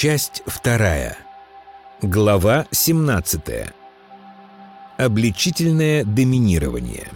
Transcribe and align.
Часть 0.00 0.44
вторая. 0.46 1.18
Глава 2.02 2.68
17. 2.70 3.40
Обличительное 4.96 6.04
доминирование. 6.04 7.08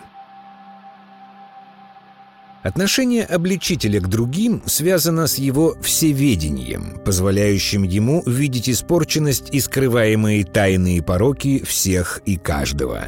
Отношение 2.64 3.24
обличителя 3.24 4.00
к 4.00 4.08
другим 4.08 4.64
связано 4.66 5.28
с 5.28 5.38
его 5.38 5.76
всеведением, 5.80 7.00
позволяющим 7.04 7.84
ему 7.84 8.24
видеть 8.26 8.68
испорченность 8.68 9.54
и 9.54 9.60
скрываемые 9.60 10.44
тайные 10.44 11.04
пороки 11.04 11.64
всех 11.64 12.20
и 12.26 12.36
каждого. 12.36 13.04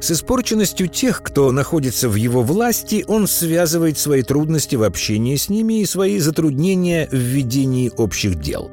С 0.00 0.12
испорченностью 0.12 0.86
тех, 0.86 1.24
кто 1.24 1.50
находится 1.50 2.08
в 2.08 2.14
его 2.14 2.44
власти, 2.44 3.04
он 3.08 3.26
связывает 3.26 3.98
свои 3.98 4.22
трудности 4.22 4.76
в 4.76 4.84
общении 4.84 5.34
с 5.34 5.48
ними 5.48 5.80
и 5.80 5.86
свои 5.86 6.20
затруднения 6.20 7.08
в 7.10 7.16
ведении 7.16 7.90
общих 7.96 8.36
дел. 8.36 8.70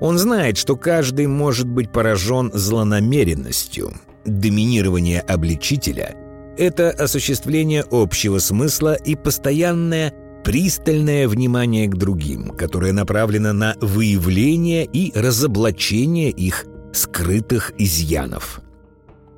Он 0.00 0.18
знает, 0.18 0.56
что 0.56 0.76
каждый 0.76 1.26
может 1.26 1.68
быть 1.68 1.92
поражен 1.92 2.50
злонамеренностью. 2.52 3.92
Доминирование 4.24 5.20
обличителя– 5.20 6.14
это 6.58 6.90
осуществление 6.90 7.84
общего 7.90 8.38
смысла 8.38 8.94
и 8.94 9.14
постоянное 9.14 10.14
пристальное 10.42 11.28
внимание 11.28 11.86
к 11.86 11.96
другим, 11.96 12.50
которое 12.50 12.92
направлено 12.92 13.52
на 13.52 13.76
выявление 13.80 14.86
и 14.86 15.12
разоблачение 15.18 16.30
их 16.30 16.66
скрытых 16.92 17.72
изъянов. 17.78 18.60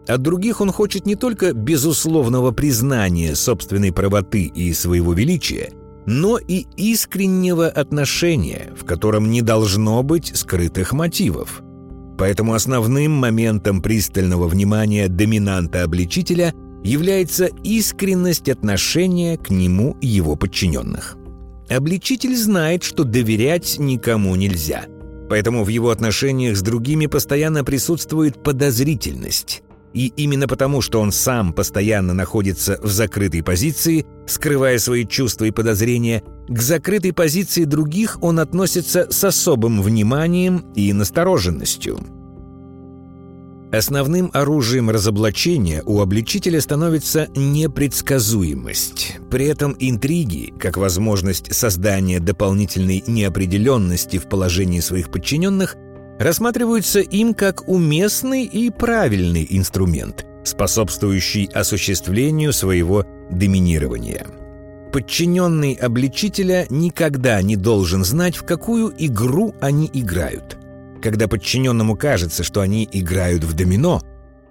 От 0.06 0.22
других 0.22 0.60
он 0.60 0.72
хочет 0.72 1.06
не 1.06 1.14
только 1.16 1.52
безусловного 1.52 2.50
признания 2.50 3.34
собственной 3.34 3.92
правоты 3.92 4.44
и 4.44 4.72
своего 4.72 5.12
величия, 5.12 5.72
но 6.06 6.38
и 6.38 6.66
искреннего 6.76 7.68
отношения, 7.68 8.72
в 8.78 8.84
котором 8.84 9.30
не 9.30 9.42
должно 9.42 10.02
быть 10.02 10.32
скрытых 10.34 10.92
мотивов. 10.92 11.62
Поэтому 12.18 12.54
основным 12.54 13.12
моментом 13.12 13.82
пристального 13.82 14.46
внимания 14.46 15.08
доминанта-обличителя 15.08 16.54
является 16.84 17.46
искренность 17.62 18.48
отношения 18.48 19.38
к 19.38 19.50
нему 19.50 19.96
и 20.00 20.06
его 20.06 20.36
подчиненных. 20.36 21.16
Обличитель 21.68 22.36
знает, 22.36 22.82
что 22.82 23.04
доверять 23.04 23.78
никому 23.78 24.34
нельзя, 24.36 24.84
поэтому 25.30 25.64
в 25.64 25.68
его 25.68 25.90
отношениях 25.90 26.56
с 26.56 26.62
другими 26.62 27.06
постоянно 27.06 27.64
присутствует 27.64 28.42
подозрительность. 28.42 29.62
И 29.94 30.12
именно 30.16 30.48
потому, 30.48 30.80
что 30.80 31.00
он 31.00 31.12
сам 31.12 31.52
постоянно 31.52 32.14
находится 32.14 32.78
в 32.82 32.90
закрытой 32.90 33.42
позиции, 33.42 34.06
скрывая 34.26 34.78
свои 34.78 35.06
чувства 35.06 35.44
и 35.46 35.50
подозрения, 35.50 36.22
к 36.48 36.58
закрытой 36.60 37.12
позиции 37.12 37.64
других 37.64 38.22
он 38.22 38.38
относится 38.38 39.08
с 39.10 39.24
особым 39.24 39.82
вниманием 39.82 40.64
и 40.74 40.92
настороженностью– 40.92 41.98
Основным 43.72 44.28
оружием 44.34 44.90
разоблачения 44.90 45.82
у 45.86 46.00
обличителя 46.00 46.60
становится 46.60 47.28
непредсказуемость. 47.34 49.16
При 49.30 49.46
этом 49.46 49.74
интриги, 49.78 50.52
как 50.58 50.76
возможность 50.76 51.54
создания 51.54 52.20
дополнительной 52.20 53.02
неопределенности 53.06 54.18
в 54.18 54.28
положении 54.28 54.80
своих 54.80 55.10
подчиненных, 55.10 55.76
рассматриваются 56.22 57.00
им 57.00 57.34
как 57.34 57.68
уместный 57.68 58.44
и 58.44 58.70
правильный 58.70 59.46
инструмент, 59.50 60.24
способствующий 60.44 61.46
осуществлению 61.52 62.52
своего 62.52 63.04
доминирования. 63.30 64.26
Подчиненный 64.92 65.72
обличителя 65.74 66.66
никогда 66.68 67.40
не 67.42 67.56
должен 67.56 68.04
знать, 68.04 68.36
в 68.36 68.44
какую 68.44 68.92
игру 68.98 69.54
они 69.60 69.90
играют– 69.92 70.58
когда 71.02 71.26
подчиненному 71.26 71.96
кажется, 71.96 72.44
что 72.44 72.60
они 72.60 72.88
играют 72.90 73.42
в 73.42 73.54
домино, 73.54 74.00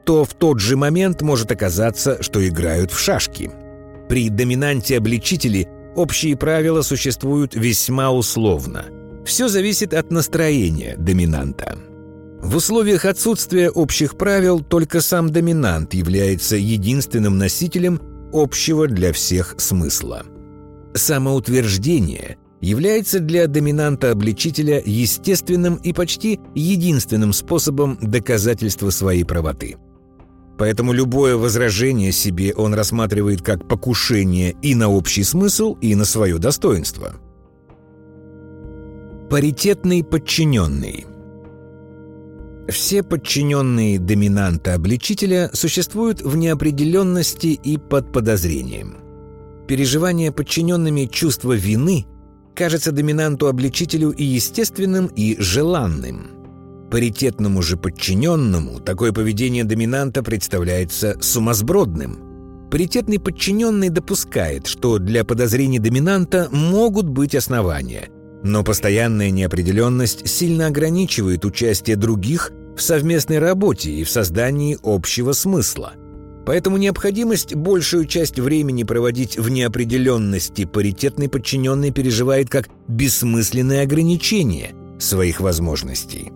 то 0.03 0.25
в 0.25 0.33
тот 0.33 0.59
же 0.59 0.75
момент 0.75 1.21
может 1.21 1.51
оказаться, 1.51 2.21
что 2.21 2.45
играют 2.45 2.91
в 2.91 2.99
шашки. 2.99 3.49
При 4.09 4.29
доминанте 4.29 4.97
обличителей 4.97 5.67
общие 5.95 6.35
правила 6.35 6.81
существуют 6.81 7.55
весьма 7.55 8.11
условно. 8.11 8.85
Все 9.25 9.47
зависит 9.47 9.93
от 9.93 10.11
настроения 10.11 10.95
доминанта. 10.97 11.77
В 12.41 12.55
условиях 12.55 13.05
отсутствия 13.05 13.69
общих 13.69 14.17
правил 14.17 14.61
только 14.61 14.99
сам 14.99 15.29
доминант 15.29 15.93
является 15.93 16.55
единственным 16.55 17.37
носителем 17.37 18.01
общего 18.33 18.87
для 18.87 19.13
всех 19.13 19.55
смысла. 19.59 20.23
Самоутверждение 20.95 22.37
является 22.61 23.19
для 23.19 23.47
доминанта-обличителя 23.47 24.81
естественным 24.83 25.75
и 25.75 25.93
почти 25.93 26.39
единственным 26.55 27.33
способом 27.33 27.97
доказательства 28.01 28.89
своей 28.89 29.23
правоты. 29.23 29.77
Поэтому 30.57 30.93
любое 30.93 31.37
возражение 31.37 32.11
себе 32.11 32.53
он 32.53 32.73
рассматривает 32.73 33.41
как 33.41 33.67
покушение 33.67 34.55
и 34.61 34.75
на 34.75 34.89
общий 34.89 35.23
смысл, 35.23 35.75
и 35.81 35.95
на 35.95 36.05
свое 36.05 36.37
достоинство. 36.37 37.15
Паритетный 39.31 40.03
подчиненный 40.03 41.05
все 42.67 43.01
подчиненные 43.01 43.97
доминанта-обличителя 43.97 45.49
существуют 45.53 46.21
в 46.21 46.35
неопределенности 46.35 47.47
и 47.47 47.77
под 47.77 48.11
подозрением. 48.11 48.97
Переживание 49.69 50.33
подчиненными 50.33 51.05
чувства 51.05 51.53
вины 51.53 52.07
кажется 52.55 52.91
доминанту-обличителю 52.91 54.09
и 54.09 54.25
естественным, 54.25 55.05
и 55.05 55.37
желанным. 55.39 56.89
Паритетному 56.91 57.61
же 57.61 57.77
подчиненному 57.77 58.81
такое 58.81 59.13
поведение 59.13 59.63
доминанта 59.63 60.23
представляется 60.23 61.15
сумасбродным. 61.21 62.67
Паритетный 62.69 63.17
подчиненный 63.17 63.87
допускает, 63.87 64.67
что 64.67 64.97
для 64.97 65.23
подозрений 65.23 65.79
доминанта 65.79 66.49
могут 66.51 67.07
быть 67.07 67.33
основания, 67.33 68.09
но 68.43 68.63
постоянная 68.63 69.29
неопределенность 69.29 70.27
сильно 70.27 70.67
ограничивает 70.67 71.45
участие 71.45 71.95
других 71.95 72.51
в 72.75 72.81
совместной 72.81 73.39
работе 73.39 73.91
и 73.91 74.03
в 74.03 74.09
создании 74.09 74.77
общего 74.81 75.33
смысла– 75.33 75.93
Поэтому 76.45 76.77
необходимость 76.77 77.55
большую 77.55 78.05
часть 78.05 78.39
времени 78.39 78.83
проводить 78.83 79.37
в 79.37 79.49
неопределенности 79.49 80.65
паритетный 80.65 81.29
подчиненный 81.29 81.91
переживает 81.91 82.49
как 82.49 82.67
бессмысленное 82.87 83.83
ограничение 83.83 84.73
своих 84.99 85.39
возможностей. 85.39 86.31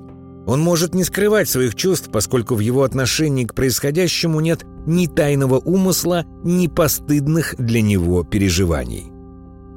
Он 0.45 0.61
может 0.61 0.93
не 0.93 1.03
скрывать 1.03 1.49
своих 1.49 1.73
чувств, 1.73 2.09
поскольку 2.11 2.53
в 2.53 2.59
его 2.59 2.83
отношении 2.83 3.45
к 3.45 3.55
происходящему 3.55 4.39
нет 4.41 4.63
ни 4.85 5.07
тайного 5.07 5.57
умысла, 5.57 6.23
ни 6.43 6.67
постыдных 6.67 7.55
для 7.57 7.81
него 7.81 8.23
переживаний. 8.23 9.14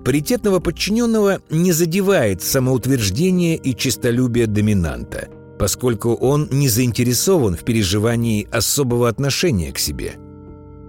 Паритетного 0.08 0.58
подчиненного 0.58 1.42
не 1.50 1.70
задевает 1.72 2.40
самоутверждение 2.40 3.58
и 3.58 3.76
честолюбие 3.76 4.46
доминанта– 4.46 5.28
поскольку 5.58 6.14
он 6.14 6.48
не 6.50 6.70
заинтересован 6.70 7.56
в 7.56 7.62
переживании 7.62 8.48
особого 8.50 9.10
отношения 9.10 9.70
к 9.70 9.78
себе. 9.78 10.14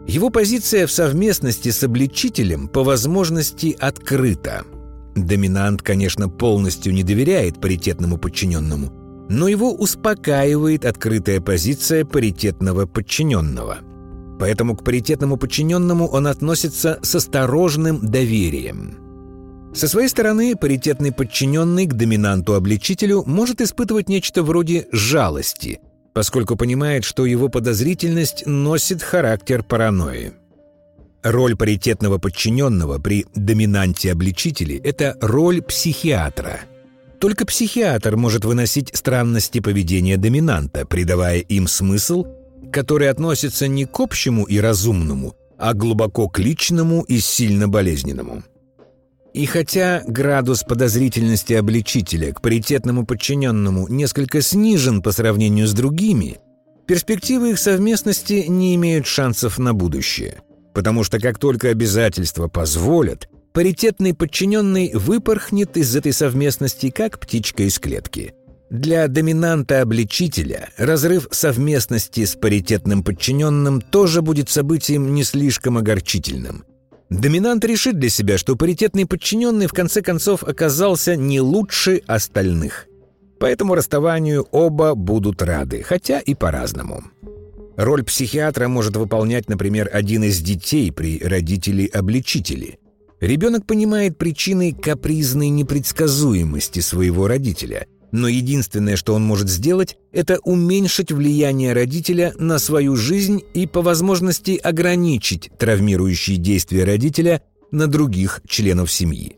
Его 0.07 0.29
позиция 0.29 0.87
в 0.87 0.91
совместности 0.93 1.67
с 1.67 1.83
обличителем 1.83 2.69
по 2.69 2.85
возможности 2.85 3.75
открыта. 3.77 4.63
Доминант, 5.17 5.81
конечно, 5.81 6.29
полностью 6.29 6.93
не 6.93 7.03
доверяет 7.03 7.59
паритетному 7.59 8.17
подчиненному, 8.17 9.27
но 9.29 9.49
его 9.49 9.73
успокаивает 9.73 10.85
открытая 10.85 11.41
позиция 11.41 12.05
паритетного 12.05 12.85
подчиненного. 12.85 13.79
Поэтому 14.39 14.77
к 14.77 14.85
паритетному 14.85 15.35
подчиненному 15.35 16.07
он 16.07 16.25
относится 16.25 16.99
с 17.01 17.15
осторожным 17.15 17.99
доверием– 17.99 18.95
со 19.73 19.87
своей 19.87 20.09
стороны, 20.09 20.55
паритетный 20.55 21.11
подчиненный 21.11 21.85
к 21.85 21.93
доминанту-обличителю 21.93 23.23
может 23.25 23.61
испытывать 23.61 24.09
нечто 24.09 24.43
вроде 24.43 24.87
жалости, 24.91 25.79
поскольку 26.13 26.55
понимает, 26.55 27.03
что 27.03 27.25
его 27.25 27.49
подозрительность 27.49 28.45
носит 28.45 29.03
характер 29.03 29.63
паранойи. 29.63 30.33
Роль 31.21 31.55
паритетного 31.55 32.17
подчиненного 32.17 32.97
при 32.97 33.25
доминанте-обличителе– 33.35 34.77
это 34.83 35.17
роль 35.21 35.61
психиатра. 35.61 36.61
Только 37.19 37.45
психиатр 37.45 38.15
может 38.15 38.45
выносить 38.45 38.95
странности 38.95 39.59
поведения 39.59 40.15
доминанта, 40.15 40.85
придавая 40.85 41.39
им 41.39 41.67
смысл, 41.67 42.25
который 42.71 43.09
относится 43.09 43.67
не 43.67 43.85
к 43.85 43.99
общему 43.99 44.45
и 44.45 44.59
разумному, 44.59 45.35
а 45.57 45.73
глубоко 45.73 46.29
к 46.29 46.39
личному 46.39 47.01
и 47.03 47.19
сильно 47.19 47.67
болезненному. 47.67 48.43
И 49.33 49.45
хотя 49.45 50.03
градус 50.07 50.63
подозрительности 50.63 51.53
обличителя 51.53 52.33
к 52.33 52.41
паритетному 52.41 53.05
подчиненному 53.05 53.87
несколько 53.87 54.41
снижен 54.41 55.01
по 55.01 55.11
сравнению 55.11 55.67
с 55.67 55.73
другими, 55.73 56.39
перспективы 56.87 57.51
их 57.51 57.59
совместности 57.59 58.45
не 58.47 58.75
имеют 58.75 59.05
шансов 59.05 59.59
на 59.59 59.73
будущее. 59.73 60.41
Потому 60.73 61.03
что 61.03 61.19
как 61.19 61.37
только 61.37 61.69
обязательства 61.69 62.47
позволят, 62.47 63.29
паритетный 63.53 64.13
подчиненный 64.13 64.91
выпорхнет 64.93 65.77
из 65.77 65.95
этой 65.95 66.13
совместности, 66.13 66.89
как 66.89 67.19
птичка 67.19 67.63
из 67.63 67.77
клетки. 67.77 68.33
Для 68.69 69.07
доминанта-обличителя 69.07 70.69
разрыв 70.77 71.27
совместности 71.31 72.25
с 72.25 72.35
паритетным 72.35 73.03
подчиненным 73.03 73.81
тоже 73.81 74.21
будет 74.21 74.49
событием 74.49 75.15
не 75.15 75.23
слишком 75.23 75.77
огорчительным. 75.77 76.65
Доминант 77.09 77.65
решит 77.65 77.97
для 77.97 78.09
себя, 78.09 78.37
что 78.37 78.55
паритетный 78.55 79.05
подчиненный 79.05 79.67
в 79.67 79.73
конце 79.73 80.01
концов 80.01 80.43
оказался 80.43 81.15
не 81.15 81.41
лучше 81.41 82.03
остальных. 82.05 82.85
Поэтому 83.39 83.73
расставанию 83.73 84.47
оба 84.51 84.93
будут 84.93 85.41
рады, 85.41 85.81
хотя 85.81 86.19
и 86.19 86.35
по-разному. 86.35 87.03
Роль 87.77 88.03
психиатра 88.03 88.67
может 88.67 88.95
выполнять, 88.97 89.49
например, 89.49 89.89
один 89.91 90.23
из 90.23 90.39
детей 90.41 90.91
при 90.91 91.19
родителе-обличителе. 91.19 92.77
Ребенок 93.21 93.65
понимает 93.65 94.17
причины 94.17 94.73
капризной 94.73 95.49
непредсказуемости 95.49 96.79
своего 96.79 97.27
родителя– 97.27 97.87
но 98.11 98.27
единственное, 98.27 98.95
что 98.95 99.13
он 99.13 99.23
может 99.23 99.49
сделать, 99.49 99.97
это 100.11 100.39
уменьшить 100.43 101.11
влияние 101.11 101.73
родителя 101.73 102.33
на 102.37 102.59
свою 102.59 102.95
жизнь 102.95 103.43
и 103.53 103.67
по 103.67 103.81
возможности 103.81 104.57
ограничить 104.57 105.51
травмирующие 105.57 106.37
действия 106.37 106.83
родителя 106.83 107.41
на 107.71 107.87
других 107.87 108.41
членов 108.47 108.91
семьи. 108.91 109.37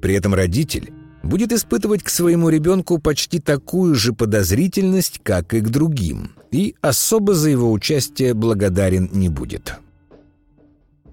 При 0.00 0.14
этом 0.14 0.34
родитель 0.34 0.92
будет 1.22 1.52
испытывать 1.52 2.02
к 2.02 2.08
своему 2.08 2.48
ребенку 2.48 2.98
почти 2.98 3.38
такую 3.38 3.94
же 3.94 4.12
подозрительность, 4.12 5.20
как 5.22 5.52
и 5.52 5.60
к 5.60 5.68
другим, 5.68 6.32
и 6.50 6.74
особо 6.80 7.34
за 7.34 7.50
его 7.50 7.70
участие 7.70 8.32
благодарен 8.32 9.10
не 9.12 9.28
будет. 9.28 9.74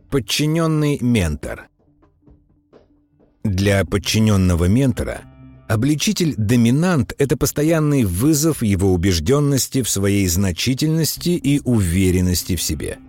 Подчиненный 0.10 1.00
ментор 1.02 1.68
Для 3.44 3.84
подчиненного 3.84 4.66
ментора– 4.66 5.22
Обличитель-доминант— 5.74 7.16
это 7.18 7.36
постоянный 7.36 8.04
вызов 8.04 8.62
его 8.62 8.94
убежденности 8.94 9.82
в 9.82 9.90
своей 9.90 10.28
значительности 10.28 11.30
и 11.30 11.62
уверенности 11.64 12.56
в 12.56 12.62
себе. 12.62 13.00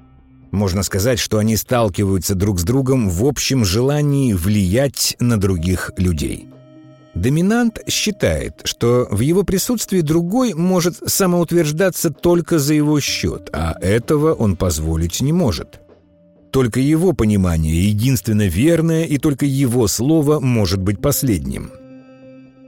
Можно 0.50 0.82
сказать, 0.82 1.18
что 1.18 1.36
они 1.36 1.58
сталкиваются 1.58 2.34
друг 2.34 2.58
с 2.58 2.62
другом 2.62 3.10
в 3.10 3.26
общем 3.26 3.66
желании 3.66 4.32
влиять 4.32 5.14
на 5.20 5.38
других 5.38 5.90
людей. 5.98 6.48
Доминант 7.14 7.80
считает, 7.86 8.62
что 8.64 9.08
в 9.10 9.20
его 9.20 9.42
присутствии 9.42 10.00
другой 10.00 10.54
может 10.54 10.96
самоутверждаться 11.04 12.08
только 12.08 12.58
за 12.58 12.72
его 12.72 12.98
счет, 12.98 13.50
а 13.52 13.74
этого 13.78 14.32
он 14.32 14.56
позволить 14.56 15.20
не 15.20 15.34
может. 15.34 15.82
Только 16.50 16.80
его 16.80 17.12
понимание 17.12 17.90
единственно 17.90 18.46
верное, 18.46 19.04
и 19.04 19.18
только 19.18 19.44
его 19.44 19.86
слово 19.86 20.40
может 20.40 20.80
быть 20.80 21.02
последним– 21.02 21.70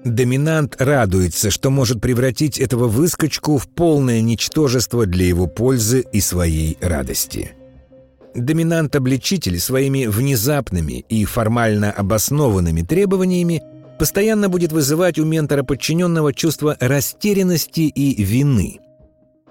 Доминант 0.06 0.80
радуется, 0.80 1.50
что 1.50 1.68
может 1.70 2.00
превратить 2.00 2.60
этого 2.60 2.86
выскочку 2.86 3.58
в 3.58 3.66
полное 3.66 4.20
ничтожество 4.20 5.04
для 5.04 5.26
его 5.26 5.48
пользы 5.48 6.04
и 6.12 6.20
своей 6.20 6.78
радости. 6.80 7.54
Доминант-обличитель 8.36 9.58
своими 9.58 10.06
внезапными 10.06 11.04
и 11.08 11.24
формально 11.24 11.90
обоснованными 11.90 12.82
требованиями 12.82 13.64
постоянно 13.98 14.48
будет 14.48 14.70
вызывать 14.70 15.18
у 15.18 15.24
ментора 15.24 15.64
подчиненного 15.64 16.32
чувство 16.32 16.76
растерянности 16.78 17.80
и 17.80 18.22
вины. 18.22 18.78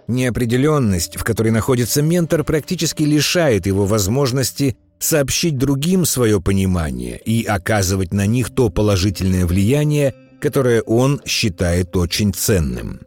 Неопределенность, 0.08 1.18
в 1.18 1.26
которой 1.26 1.50
находится 1.50 2.02
ментор, 2.02 2.46
практически 2.46 3.04
лишает 3.04 3.66
его 3.66 3.86
возможности 3.86 4.78
сообщить 5.00 5.58
другим 5.58 6.06
свое 6.06 6.40
понимание 6.40 7.20
и 7.26 7.44
оказывать 7.44 8.14
на 8.14 8.26
них 8.26 8.52
то 8.52 8.70
положительное 8.70 9.46
влияние, 9.46 10.16
которое 10.46 10.84
он 10.84 11.22
считает 11.26 11.96
очень 11.96 12.32
ценным. 12.32 13.00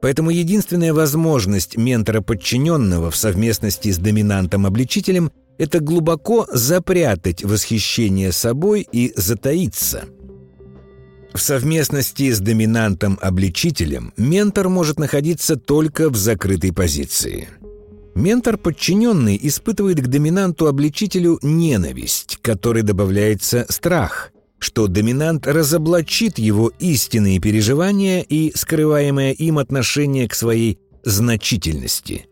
Поэтому 0.00 0.30
единственная 0.30 0.94
возможность 0.94 1.76
ментора 1.76 2.22
подчиненного 2.22 3.10
в 3.10 3.16
совместности 3.16 3.92
с 3.92 3.98
доминантом-обличителем– 3.98 5.30
это 5.58 5.80
глубоко 5.80 6.46
запрятать 6.50 7.44
восхищение 7.44 8.32
собой 8.32 8.88
и 8.90 9.12
затаиться. 9.16 10.04
В 11.34 11.40
совместности 11.42 12.32
с 12.32 12.40
доминантом-обличителем 12.40 14.14
ментор 14.16 14.70
может 14.70 14.98
находиться 14.98 15.56
только 15.56 16.08
в 16.08 16.16
закрытой 16.16 16.72
позиции. 16.72 17.48
Ментор 18.14 18.56
подчиненный 18.56 19.38
испытывает 19.42 20.00
к 20.00 20.06
доминанту-обличителю 20.06 21.38
ненависть, 21.42 22.38
которой 22.40 22.82
добавляется 22.82 23.66
страх– 23.68 24.30
что 24.58 24.86
доминант 24.86 25.46
разоблачит 25.46 26.38
его 26.38 26.72
истинные 26.78 27.40
переживания 27.40 28.20
и 28.20 28.52
скрываемое 28.54 29.32
им 29.32 29.58
отношение 29.58 30.28
к 30.28 30.34
своей 30.34 30.78
значительности. 31.04 32.26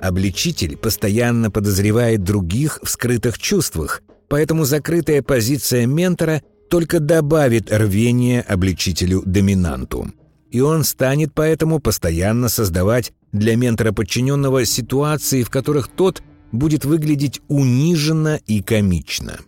Обличитель 0.00 0.76
постоянно 0.76 1.50
подозревает 1.50 2.22
других 2.22 2.78
в 2.82 2.88
скрытых 2.88 3.38
чувствах, 3.38 4.02
поэтому 4.28 4.64
закрытая 4.64 5.22
позиция 5.22 5.86
ментора 5.86 6.42
только 6.68 7.00
добавит 7.00 7.72
рвение 7.72 8.42
обличителю-доминанту. 8.42 10.12
И 10.50 10.60
он 10.60 10.84
станет 10.84 11.32
поэтому 11.34 11.80
постоянно 11.80 12.48
создавать 12.48 13.12
для 13.32 13.56
ментора 13.56 13.92
подчиненного 13.92 14.64
ситуации, 14.64 15.42
в 15.42 15.50
которых 15.50 15.88
тот 15.88 16.22
будет 16.52 16.84
выглядеть 16.84 17.40
униженно 17.48 18.40
и 18.46 18.62
комично. 18.62 19.40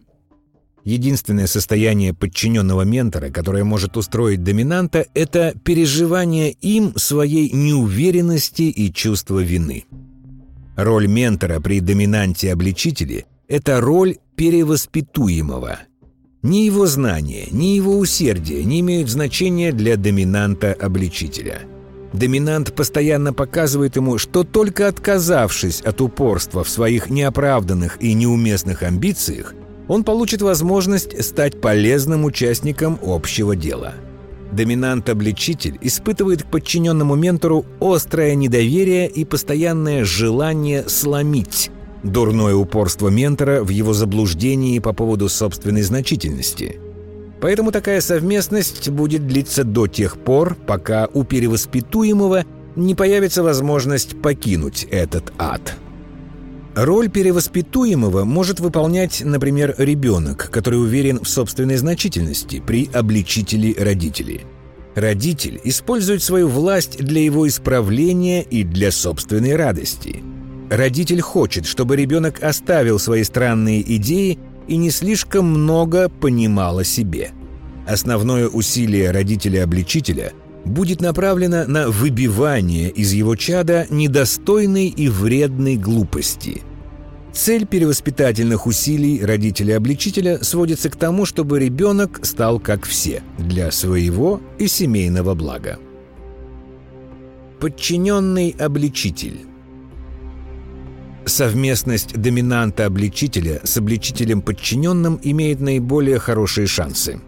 Единственное 0.89 1.47
состояние 1.47 2.15
подчиненного 2.15 2.81
ментора, 2.81 3.29
которое 3.29 3.63
может 3.63 3.99
устроить 3.99 4.43
доминанта, 4.43 5.05
это 5.13 5.53
переживание 5.63 6.51
им 6.51 6.97
своей 6.97 7.51
неуверенности 7.51 8.63
и 8.63 8.91
чувства 8.91 9.41
вины. 9.41 9.85
Роль 10.77 11.07
ментора 11.07 11.61
при 11.61 11.81
доминанте-обличителе– 11.81 13.27
это 13.49 13.83
роль 13.83 14.17
перевоспитуемого. 14.35 15.81
Ни 16.41 16.65
его 16.65 16.87
знания, 16.87 17.49
ни 17.51 17.77
его 17.77 17.99
усердие 17.99 18.65
не 18.65 18.81
имеют 18.81 19.11
значения 19.11 19.73
для 19.73 19.99
доминанта-обличителя. 19.99 21.65
Доминант 22.15 22.75
постоянно 22.75 23.35
показывает 23.35 23.97
ему, 23.97 24.17
что 24.17 24.43
только 24.43 24.89
отказавшись 24.89 25.83
от 25.83 26.01
упорства 26.01 26.65
в 26.65 26.71
своих 26.71 27.11
неоправданных 27.11 27.99
и 28.01 28.15
неуместных 28.15 28.83
амбициях– 28.83 29.55
он 29.89 30.05
получит 30.05 30.43
возможность 30.43 31.25
стать 31.25 31.61
полезным 31.61 32.25
участником 32.25 32.99
общего 33.03 33.57
дела. 33.57 33.95
Доминант-обличитель 34.53 35.79
испытывает 35.81 36.45
к 36.45 36.51
подчиненному 36.51 37.17
ментору 37.17 37.67
острое 37.81 38.35
недоверие 38.35 39.09
и 39.09 39.25
постоянное 39.25 40.05
желание 40.05 40.89
сломить 40.89 41.71
дурное 42.03 42.55
упорство 42.55 43.09
ментора 43.09 43.63
в 43.63 43.71
его 43.71 43.93
заблуждении 43.93 44.79
по 44.79 44.93
поводу 44.93 45.29
собственной 45.29 45.83
значительности. 45.83 46.81
Поэтому 47.41 47.71
такая 47.71 48.01
совместность 48.01 48.89
будет 48.89 49.27
длиться 49.27 49.65
до 49.65 49.87
тех 49.87 50.19
пор, 50.19 50.57
пока 50.67 51.09
у 51.13 51.25
перевоспитуемого 51.25 52.45
не 52.77 52.95
появится 52.95 53.43
возможность 53.43 54.21
покинуть 54.21 54.87
этот 54.91 55.33
ад. 55.39 55.77
Роль 56.79 57.09
перевоспитуемого 57.09 58.23
может 58.25 58.61
выполнять, 58.61 59.23
например, 59.25 59.75
ребенок, 59.79 60.49
который 60.49 60.81
уверен 60.81 61.19
в 61.21 61.29
собственной 61.29 61.77
значительности 61.77 62.63
при 62.65 62.89
обличителе 62.93 63.75
родителей. 63.77 64.43
Родитель 64.95 65.61
использует 65.65 66.23
свою 66.23 66.47
власть 66.47 66.99
для 66.99 67.21
его 67.21 67.49
исправления 67.49 68.43
и 68.45 68.63
для 68.63 68.93
собственной 68.93 69.57
радости. 69.57 70.23
Родитель 70.71 71.21
хочет, 71.21 71.67
чтобы 71.67 71.97
ребенок 71.97 72.45
оставил 72.45 73.01
свои 73.01 73.25
странные 73.25 73.83
идеи 73.97 74.39
и 74.69 74.77
не 74.77 74.93
слишком 74.93 75.47
много 75.47 76.09
понимал 76.09 76.79
о 76.79 76.85
себе. 76.85 77.33
Основное 77.89 78.47
усилие 78.47 79.11
родителя-обличителя 79.11 80.33
будет 80.65 81.01
направлено 81.01 81.65
на 81.67 81.89
выбивание 81.89 82.89
из 82.89 83.13
его 83.13 83.35
чада 83.35 83.89
недостойной 83.91 84.87
и 84.87 85.09
вредной 85.09 85.75
глупости– 85.75 86.63
Цель 87.39 87.67
перевоспитательных 87.67 88.67
усилий 88.67 89.25
родителя-обличителя 89.25 90.43
сводится 90.43 90.91
к 90.91 90.97
тому, 90.97 91.25
чтобы 91.25 91.61
ребенок 91.61 92.19
стал 92.27 92.59
как 92.59 92.85
все, 92.85 93.23
для 93.39 93.71
своего 93.71 94.41
и 94.59 94.67
семейного 94.67 95.37
блага. 95.37 95.79
Подчиненный 97.61 98.57
обличитель 98.59 99.47
Совместность 101.27 102.21
доминанта-обличителя 102.21 103.61
с 103.63 103.77
обличителем 103.77 104.43
подчиненным 104.43 105.21
имеет 105.23 105.61
наиболее 105.61 106.19
хорошие 106.19 106.67
шансы. 106.67 107.21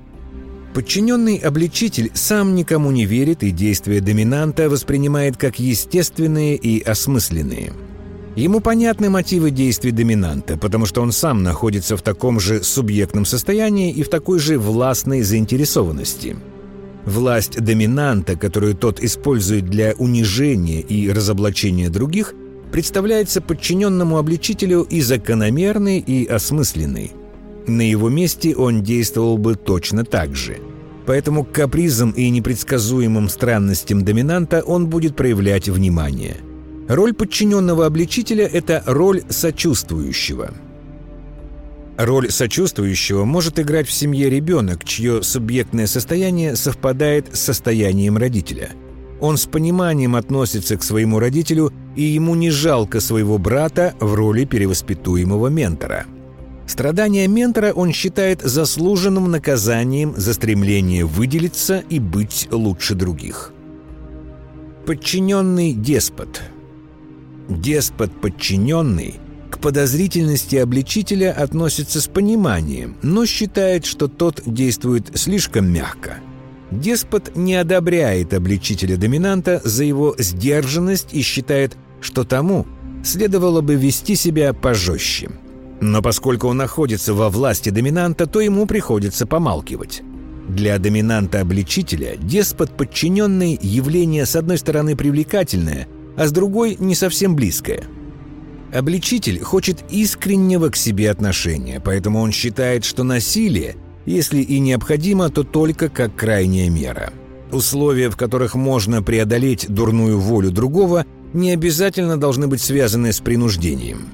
Подчиненный 0.74 1.36
обличитель 1.36 2.10
сам 2.14 2.56
никому 2.56 2.90
не 2.90 3.06
верит 3.06 3.44
и 3.44 3.52
действия 3.52 4.00
доминанта 4.00 4.68
воспринимает 4.68 5.36
как 5.36 5.60
естественные 5.60 6.56
и 6.56 6.82
осмысленные– 6.82 7.72
Ему 8.40 8.61
понятны 8.61 9.11
мотивы 9.11 9.50
действий 9.50 9.90
доминанта, 9.90 10.56
потому 10.56 10.87
что 10.87 11.02
он 11.02 11.12
сам 11.12 11.42
находится 11.42 11.94
в 11.99 12.00
таком 12.00 12.40
же 12.40 12.62
субъектном 12.62 13.26
состоянии 13.26 13.92
и 13.92 14.02
в 14.02 14.09
такой 14.09 14.38
же 14.38 14.59
властной 14.59 15.20
заинтересованности. 15.20 16.37
Власть 17.04 17.61
доминанта, 17.61 18.37
которую 18.37 18.75
тот 18.76 18.99
использует 19.02 19.66
для 19.66 19.92
унижения 19.99 20.80
и 20.80 21.11
разоблачения 21.11 21.90
других, 21.90 22.32
представляется 22.73 23.42
подчиненному 23.42 24.16
обличителю 24.16 24.87
и 24.88 25.02
закономерной, 25.02 25.99
и 25.99 26.25
осмысленной. 26.25 27.12
На 27.66 27.82
его 27.82 28.09
месте 28.09 28.56
он 28.56 28.82
действовал 28.82 29.37
бы 29.37 29.54
точно 29.54 30.06
так 30.06 30.35
же. 30.35 30.56
Поэтому 31.04 31.44
к 31.44 31.52
капризам 31.52 32.12
и 32.12 32.30
непредсказуемым 32.30 33.28
странностям 33.28 34.02
доминанта 34.02 34.62
он 34.62 34.87
будет 34.87 35.14
проявлять 35.14 35.68
внимание. 35.68 36.38
Роль 36.90 37.14
подчиненного 37.14 37.87
обличителя– 37.87 38.47
это 38.52 38.82
роль 38.85 39.23
сочувствующего– 39.28 40.50
Роль 41.97 42.30
сочувствующего 42.30 43.25
может 43.25 43.61
играть 43.61 43.87
в 43.87 43.92
семье 43.92 44.30
ребенок, 44.30 44.85
чье 44.85 45.23
субъектное 45.23 45.87
состояние 45.87 46.56
совпадает 46.56 47.37
с 47.37 47.40
состоянием 47.40 48.16
родителя. 48.16 48.70
Он 49.20 49.37
с 49.37 49.44
пониманием 49.44 50.16
относится 50.16 50.78
к 50.78 50.82
своему 50.82 51.18
родителю, 51.18 51.73
и 51.94 52.02
ему 52.02 52.35
не 52.35 52.49
жалко 52.49 53.00
своего 53.00 53.37
брата 53.37 53.94
в 54.00 54.14
роли 54.14 54.47
перевоспитуемого 54.47 55.49
ментора. 55.49 56.06
Страдания 56.66 57.28
ментора 57.28 57.73
он 57.73 57.92
считает 57.92 58.40
заслуженным 58.40 59.30
наказанием 59.30 60.14
за 60.16 60.32
стремление 60.32 61.04
выделиться 61.04 61.85
и 61.90 62.00
быть 62.00 62.49
лучше 62.50 62.94
других. 62.94 63.52
Подчиненный 64.87 65.75
деспот. 65.75 66.40
Деспот 67.50 68.19
подчиненный– 68.21 69.21
к 69.50 69.59
подозрительности 69.59 70.57
обличителя 70.57 71.33
относится 71.33 72.00
с 72.00 72.07
пониманием, 72.07 72.97
но 73.02 73.26
считает, 73.26 73.85
что 73.85 74.09
тот 74.09 74.42
действует 74.47 75.11
слишком 75.14 75.71
мягко. 75.71 76.19
Деспот 76.71 77.37
не 77.37 77.57
одобряет 77.57 78.33
обличителя-доминанта 78.33 79.61
за 79.64 79.83
его 79.85 80.14
сдержанность 80.19 81.09
и 81.12 81.21
считает, 81.23 81.76
что 82.00 82.23
тому 82.23 82.66
следовало 83.04 83.61
бы 83.61 83.75
вести 83.75 84.14
себя 84.14 84.52
пожестче. 84.54 85.30
Но 85.80 86.00
поскольку 86.00 86.47
он 86.47 86.59
находится 86.59 87.12
во 87.12 87.28
власти 87.28 87.71
доминанта, 87.71 88.26
то 88.26 88.40
ему 88.40 88.66
приходится 88.66 89.26
помалкивать. 89.26 90.02
Для 90.49 90.78
доминанта-обличителя 90.78 92.16
деспот 92.16 92.76
подчиненный 92.76 93.59
явление 93.61 94.26
с 94.26 94.37
одной 94.37 94.59
стороны 94.59 94.95
привлекательное, 94.95 95.88
а 96.20 96.26
с 96.28 96.32
другой 96.32 96.76
не 96.78 96.94
совсем 96.94 97.34
близкое– 97.34 97.82
Обличитель 98.72 99.40
хочет 99.40 99.84
искреннего 99.90 100.68
к 100.68 100.76
себе 100.76 101.10
отношения, 101.10 101.80
поэтому 101.84 102.20
он 102.20 102.30
считает, 102.30 102.84
что 102.84 103.02
насилие, 103.02 103.76
если 104.06 104.40
и 104.40 104.60
необходимо, 104.60 105.28
то 105.28 105.42
только 105.42 105.88
как 105.88 106.14
крайняя 106.14 106.70
мера. 106.70 107.12
Условия, 107.50 108.10
в 108.10 108.16
которых 108.16 108.54
можно 108.54 109.02
преодолеть 109.02 109.66
дурную 109.68 110.20
волю 110.20 110.52
другого, 110.52 111.04
не 111.32 111.50
обязательно 111.50 112.16
должны 112.16 112.46
быть 112.46 112.60
связаны 112.60 113.12
с 113.12 113.18
принуждением. 113.18 114.08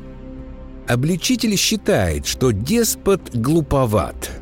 Обличитель 0.88 1.56
считает, 1.56 2.26
что 2.26 2.50
деспот 2.50 3.34
глуповат, 3.34 4.40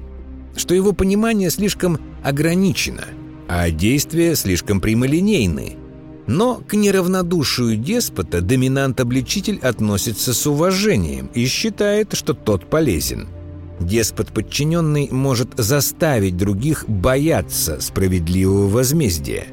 что 0.57 0.75
его 0.75 0.93
понимание 0.93 1.51
слишком 1.51 1.99
ограничено, 2.23 3.07
а 3.49 3.69
действия 3.71 4.37
слишком 4.37 4.81
прямолинейны– 4.81 5.77
но 6.27 6.63
к 6.67 6.75
неравнодушию 6.75 7.77
деспота 7.77 8.41
доминант-обличитель 8.41 9.59
относится 9.59 10.33
с 10.33 10.47
уважением 10.47 11.31
и 11.35 11.47
считает, 11.47 12.15
что 12.15 12.35
тот 12.35 12.69
полезен. 12.69 13.29
Деспот 13.81 14.29
подчиненный 14.29 15.09
может 15.11 15.51
заставить 15.57 16.37
других 16.37 16.89
бояться 16.89 17.81
справедливого 17.81 18.69
возмездия. 18.69 19.47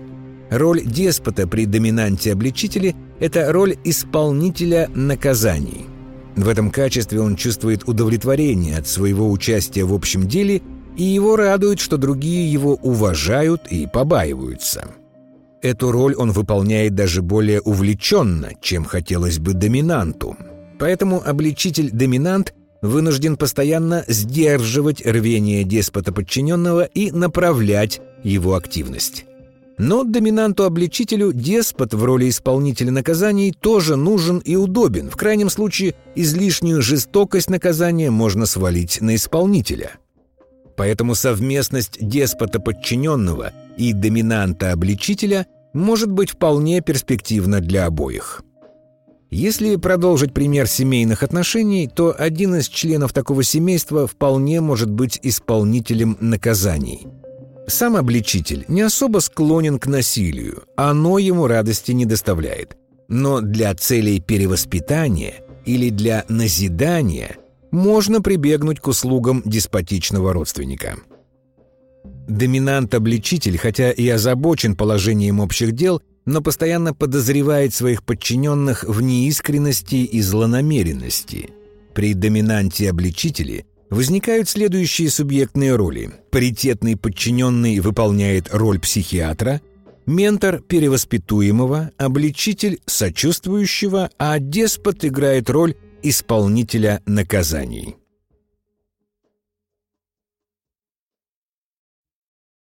Роль 0.50 0.84
деспота 0.84 1.48
при 1.48 1.66
доминанте-обличителе– 1.66 2.96
это 3.20 3.52
роль 3.52 3.78
исполнителя 3.84 4.90
наказаний. 4.94 5.86
В 6.36 6.48
этом 6.48 6.72
качестве 6.72 7.20
он 7.20 7.36
чувствует 7.36 7.88
удовлетворение 7.88 8.78
от 8.78 8.88
своего 8.88 9.30
участия 9.30 9.84
в 9.84 9.94
общем 9.94 10.28
деле, 10.28 10.62
и 10.96 11.04
его 11.04 11.36
радует, 11.36 11.80
что 11.80 11.98
другие 11.98 12.52
его 12.52 12.76
уважают 12.76 13.68
и 13.70 13.88
побаиваются– 13.88 14.86
Эту 15.62 15.92
роль 15.92 16.16
он 16.16 16.32
выполняет 16.32 16.96
даже 16.96 17.22
более 17.22 17.62
увлеченно, 17.62 18.52
чем 18.62 18.84
хотелось 18.84 19.38
бы 19.40 19.54
доминанту. 19.54 20.36
Поэтому 20.80 21.22
обличитель-доминант 21.24 22.54
вынужден 22.82 23.38
постоянно 23.38 24.04
сдерживать 24.08 25.06
рвение 25.06 25.64
деспота 25.64 26.12
подчиненного 26.12 26.86
и 26.86 27.12
направлять 27.12 28.02
его 28.24 28.56
активность. 28.56 29.26
Но 29.78 30.04
доминанту-обличителю 30.04 31.32
деспот 31.34 31.94
в 31.94 32.04
роли 32.04 32.30
исполнителя 32.30 32.92
наказаний 32.92 33.52
тоже 33.52 33.96
нужен 33.96 34.40
и 34.40 34.56
удобен. 34.56 35.10
В 35.10 35.16
крайнем 35.16 35.50
случае, 35.50 35.96
излишнюю 36.16 36.82
жестокость 36.82 37.50
наказания 37.50 38.12
можно 38.12 38.46
свалить 38.46 39.02
на 39.02 39.16
исполнителя. 39.16 39.94
Поэтому 40.76 41.16
совместность 41.16 41.98
деспота 42.00 42.60
подчиненного 42.60 43.52
и 43.78 43.94
доминанта-обличителя 43.94 45.48
может 45.74 46.12
быть 46.12 46.32
вполне 46.32 46.82
перспективна 46.82 47.62
для 47.62 47.86
обоих. 47.86 48.44
Если 49.30 49.78
продолжить 49.78 50.34
пример 50.34 50.68
семейных 50.68 51.24
отношений, 51.24 51.88
то 51.88 52.14
один 52.18 52.56
из 52.56 52.68
членов 52.68 53.14
такого 53.14 53.44
семейства 53.44 54.06
вполне 54.06 54.60
может 54.60 54.92
быть 54.92 55.20
исполнителем 55.24 56.18
наказаний. 56.20 57.08
Сам 57.66 57.96
обличитель 57.96 58.66
не 58.68 58.82
особо 58.82 59.20
склонен 59.20 59.80
к 59.80 59.88
насилию, 59.88 60.64
оно 60.76 61.18
ему 61.18 61.48
радости 61.48 61.94
не 61.94 62.06
доставляет. 62.06 62.76
Но 63.08 63.40
для 63.40 63.74
целей 63.74 64.20
перевоспитания 64.20 65.36
или 65.66 65.90
для 65.90 66.26
назидания 66.28 67.38
можно 67.72 68.22
прибегнуть 68.22 68.80
к 68.80 68.88
услугам 68.88 69.42
деспотичного 69.46 70.34
родственника– 70.34 70.98
Доминант-обличитель, 72.28 73.58
хотя 73.58 73.92
и 73.92 74.08
озабочен 74.08 74.76
положением 74.76 75.40
общих 75.40 75.74
дел, 75.74 76.02
но 76.26 76.42
постоянно 76.42 76.94
подозревает 76.94 77.74
своих 77.74 78.04
подчиненных 78.04 78.84
в 78.84 79.02
неискренности 79.02 79.96
и 79.96 80.22
злонамеренности. 80.22 81.50
При 81.94 82.14
доминанте-обличителе 82.14 83.66
возникают 83.90 84.48
следующие 84.48 85.10
субъектные 85.10 85.76
роли. 85.76 86.12
Паритетный 86.32 86.96
подчиненный 86.96 87.80
выполняет 87.80 88.48
роль 88.52 88.80
психиатра, 88.80 89.60
ментор 90.06 90.62
перевоспитуемого, 90.62 91.92
обличитель 91.98 92.80
сочувствующего, 92.86 94.10
а 94.18 94.40
деспот 94.40 95.04
играет 95.04 95.50
роль 95.50 95.76
исполнителя 96.04 97.00
наказаний. 97.06 98.01